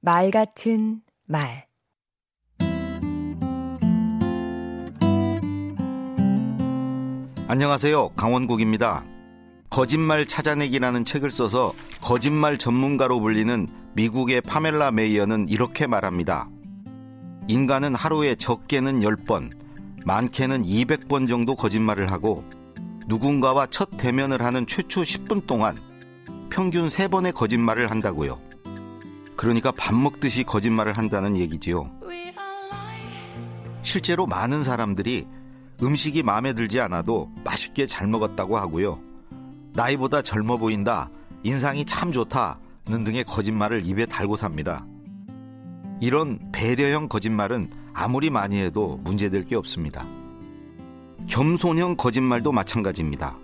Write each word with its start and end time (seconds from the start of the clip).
말 0.00 0.30
같은 0.30 1.00
말 1.26 1.66
안녕하세요. 7.48 8.10
강원국입니다. 8.10 9.04
거짓말 9.70 10.24
찾아내기라는 10.24 11.04
책을 11.04 11.32
써서 11.32 11.74
거짓말 12.00 12.58
전문가로 12.58 13.18
불리는 13.18 13.66
미국의 13.94 14.42
파멜라 14.42 14.92
메이어는 14.92 15.48
이렇게 15.48 15.88
말합니다. 15.88 16.48
인간은 17.48 17.96
하루에 17.96 18.36
적게는 18.36 19.00
10번, 19.00 19.50
많게는 20.06 20.62
200번 20.62 21.26
정도 21.26 21.56
거짓말을 21.56 22.12
하고 22.12 22.44
누군가와 23.08 23.66
첫 23.66 23.96
대면을 23.96 24.42
하는 24.42 24.64
최초 24.64 25.00
10분 25.00 25.48
동안 25.48 25.74
평균 26.50 26.88
3번의 26.88 27.34
거짓말을 27.34 27.90
한다고요. 27.90 28.47
그러니까 29.38 29.70
밥 29.70 29.94
먹듯이 29.94 30.42
거짓말을 30.42 30.98
한다는 30.98 31.36
얘기지요. 31.36 31.76
실제로 33.82 34.26
많은 34.26 34.64
사람들이 34.64 35.28
음식이 35.80 36.24
마음에 36.24 36.52
들지 36.54 36.80
않아도 36.80 37.30
맛있게 37.44 37.86
잘 37.86 38.08
먹었다고 38.08 38.58
하고요. 38.58 38.98
나이보다 39.74 40.22
젊어 40.22 40.56
보인다, 40.56 41.08
인상이 41.44 41.84
참 41.84 42.10
좋다, 42.10 42.58
는 42.88 43.04
등의 43.04 43.22
거짓말을 43.24 43.86
입에 43.86 44.06
달고 44.06 44.34
삽니다. 44.34 44.84
이런 46.00 46.40
배려형 46.50 47.08
거짓말은 47.08 47.70
아무리 47.92 48.30
많이 48.30 48.58
해도 48.58 48.98
문제될 49.04 49.44
게 49.44 49.54
없습니다. 49.54 50.04
겸손형 51.28 51.96
거짓말도 51.96 52.50
마찬가지입니다. 52.50 53.36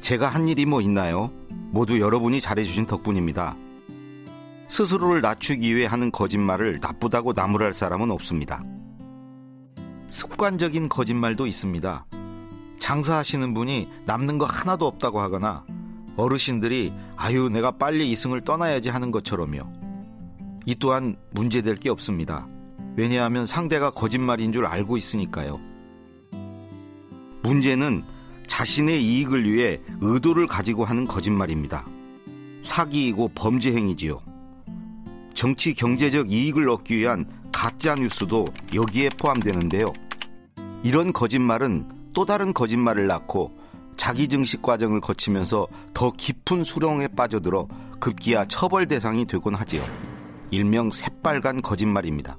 제가 0.00 0.28
한 0.28 0.48
일이 0.48 0.66
뭐 0.66 0.80
있나요? 0.80 1.30
모두 1.70 2.00
여러분이 2.00 2.40
잘해주신 2.40 2.86
덕분입니다. 2.86 3.54
스스로를 4.68 5.20
낮추기 5.22 5.74
위해 5.74 5.86
하는 5.86 6.10
거짓말을 6.10 6.78
나쁘다고 6.80 7.32
나무랄 7.32 7.74
사람은 7.74 8.10
없습니다. 8.10 8.62
습관적인 10.10 10.88
거짓말도 10.88 11.46
있습니다. 11.46 12.06
장사하시는 12.78 13.54
분이 13.54 13.88
남는 14.06 14.38
거 14.38 14.44
하나도 14.44 14.86
없다고 14.86 15.20
하거나 15.20 15.64
어르신들이 16.16 16.92
아유 17.16 17.48
내가 17.48 17.70
빨리 17.72 18.10
이승을 18.10 18.42
떠나야지 18.42 18.88
하는 18.88 19.10
것처럼요. 19.10 19.66
이 20.66 20.74
또한 20.74 21.16
문제될 21.30 21.76
게 21.76 21.90
없습니다. 21.90 22.46
왜냐하면 22.96 23.46
상대가 23.46 23.90
거짓말인 23.90 24.52
줄 24.52 24.66
알고 24.66 24.96
있으니까요. 24.96 25.60
문제는 27.42 28.02
자신의 28.46 29.02
이익을 29.02 29.50
위해 29.50 29.80
의도를 30.00 30.46
가지고 30.46 30.84
하는 30.84 31.06
거짓말입니다. 31.06 31.86
사기이고 32.62 33.30
범죄 33.34 33.72
행위지요. 33.72 34.27
정치 35.38 35.72
경제적 35.72 36.32
이익을 36.32 36.68
얻기 36.68 36.96
위한 36.96 37.24
가짜 37.52 37.94
뉴스도 37.94 38.48
여기에 38.74 39.10
포함되는데요. 39.10 39.92
이런 40.82 41.12
거짓말은 41.12 41.88
또 42.12 42.24
다른 42.24 42.52
거짓말을 42.52 43.06
낳고 43.06 43.56
자기 43.96 44.26
증식 44.26 44.62
과정을 44.62 44.98
거치면서 44.98 45.68
더 45.94 46.10
깊은 46.10 46.64
수렁에 46.64 47.06
빠져들어 47.14 47.68
급기야 48.00 48.46
처벌 48.46 48.86
대상이 48.88 49.26
되곤 49.28 49.54
하지요. 49.54 49.84
일명 50.50 50.90
새빨간 50.90 51.62
거짓말입니다. 51.62 52.36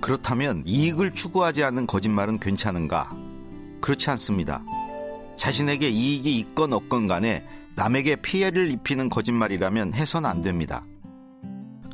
그렇다면 0.00 0.62
이익을 0.64 1.10
추구하지 1.10 1.64
않는 1.64 1.86
거짓말은 1.86 2.40
괜찮은가? 2.40 3.14
그렇지 3.82 4.08
않습니다. 4.08 4.64
자신에게 5.36 5.90
이익이 5.90 6.38
있건 6.38 6.72
없건 6.72 7.08
간에 7.08 7.46
남에게 7.74 8.16
피해를 8.16 8.70
입히는 8.70 9.10
거짓말이라면 9.10 9.92
해선 9.92 10.24
안 10.24 10.40
됩니다. 10.40 10.82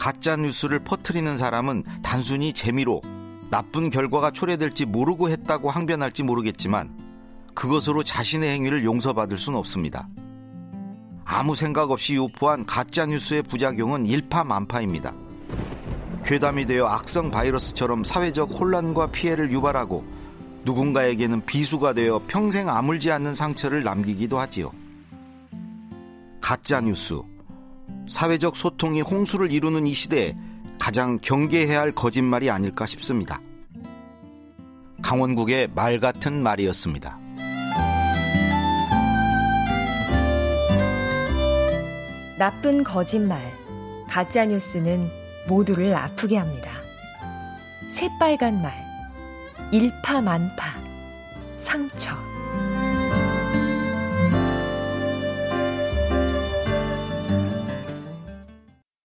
가짜 0.02 0.34
뉴스를 0.34 0.80
퍼뜨리는 0.80 1.36
사람은 1.36 1.84
단순히 2.02 2.52
재미로 2.52 3.02
나쁜 3.52 3.88
결과가 3.88 4.32
초래될지 4.32 4.84
모르고 4.84 5.28
했다고 5.30 5.70
항변할지 5.70 6.24
모르겠지만 6.24 6.92
그것으로 7.54 8.02
자신의 8.02 8.50
행위를 8.50 8.84
용서받을 8.84 9.38
수는 9.38 9.60
없습니다. 9.60 10.08
아무 11.24 11.54
생각 11.54 11.92
없이 11.92 12.16
유포한 12.16 12.66
가짜 12.66 13.06
뉴스의 13.06 13.44
부작용은 13.44 14.06
일파만파입니다. 14.06 15.14
괴담이 16.24 16.66
되어 16.66 16.86
악성 16.86 17.30
바이러스처럼 17.30 18.02
사회적 18.02 18.58
혼란과 18.58 19.12
피해를 19.12 19.52
유발하고 19.52 20.04
누군가에게는 20.64 21.46
비수가 21.46 21.92
되어 21.92 22.20
평생 22.26 22.68
아물지 22.68 23.12
않는 23.12 23.36
상처를 23.36 23.84
남기기도 23.84 24.40
하지요. 24.40 24.72
가짜 26.40 26.80
뉴스. 26.80 27.22
사회적 28.08 28.56
소통이 28.56 29.00
홍수를 29.00 29.50
이루는 29.50 29.86
이 29.86 29.92
시대에 29.92 30.36
가장 30.78 31.18
경계해야 31.20 31.80
할 31.80 31.92
거짓말이 31.92 32.50
아닐까 32.50 32.86
싶습니다. 32.86 33.40
강원국의 35.02 35.68
말 35.74 36.00
같은 36.00 36.42
말이었습니다. 36.42 37.18
나쁜 42.38 42.82
거짓말, 42.82 43.40
가짜 44.08 44.44
뉴스는 44.44 45.08
모두를 45.48 45.94
아프게 45.94 46.36
합니다. 46.36 46.70
새빨간 47.88 48.60
말, 48.62 48.84
일파만파, 49.70 50.74
상처. 51.58 52.31